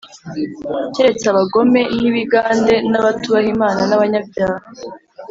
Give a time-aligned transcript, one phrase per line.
[0.93, 4.65] keretse abagome n’ibigande, n’abatubaha Imana n’abanyabyaha